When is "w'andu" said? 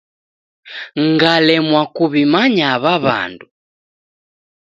3.03-3.47